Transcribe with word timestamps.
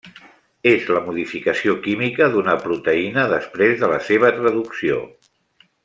És 0.69 0.87
la 0.95 1.01
modificació 1.09 1.75
química 1.87 2.29
d'una 2.37 2.57
proteïna 2.65 3.27
després 3.35 3.79
de 3.83 3.91
la 3.93 4.01
seva 4.11 4.33
traducció. 4.41 5.03